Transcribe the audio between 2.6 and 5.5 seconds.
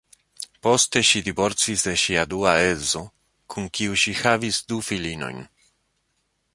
edzo, kun kiu ŝi havis du filinojn.